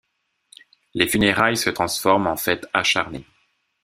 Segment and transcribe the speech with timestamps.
[0.95, 3.23] Les funérailles se transforment en fête acharnée.